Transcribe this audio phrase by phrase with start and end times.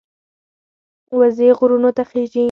[1.19, 2.39] وزې غرونو ته خېژي